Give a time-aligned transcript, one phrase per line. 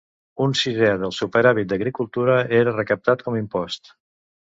[0.45, 3.97] Un sisè del superàvit d'agricultura era recaptat com impost.